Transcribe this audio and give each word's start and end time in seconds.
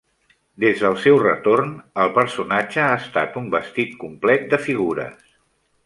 Des 0.61 0.79
del 0.85 0.95
seu 1.03 1.19
retorn, 1.23 1.69
el 2.05 2.09
personatge 2.17 2.81
ha 2.87 2.97
estat 3.03 3.39
un 3.43 3.53
vestit 3.57 3.97
complet 4.07 4.53
de 4.55 4.61
figures. 4.69 5.35